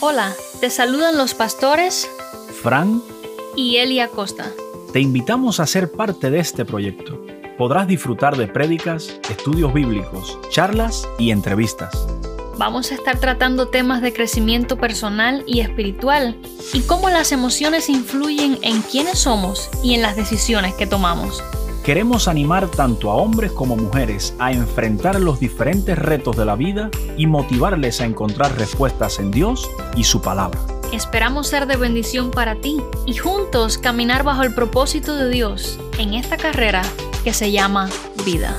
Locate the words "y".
3.56-3.76, 11.18-11.30, 15.46-15.60, 16.72-16.82, 19.82-19.94, 27.18-27.26, 29.94-30.04, 33.04-33.12